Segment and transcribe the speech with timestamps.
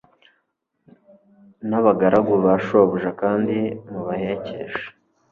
[1.67, 3.57] n abagaragu ba shobuja kandi
[3.89, 4.85] mubahekeshe